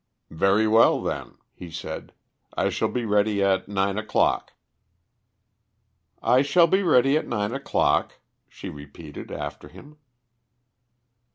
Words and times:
"Very 0.31 0.67
well, 0.67 0.99
then," 0.99 1.35
he 1.53 1.69
said; 1.69 2.11
"I 2.57 2.69
shall 2.71 2.87
be 2.87 3.05
ready 3.05 3.43
at 3.43 3.67
nine 3.67 3.99
o'clock." 3.99 4.53
"I 6.23 6.41
shall 6.41 6.65
be 6.65 6.81
ready 6.81 7.17
at 7.17 7.27
nine 7.27 7.53
o'clock," 7.53 8.13
she 8.49 8.67
repeated 8.67 9.29
after 9.31 9.67
him. 9.67 9.97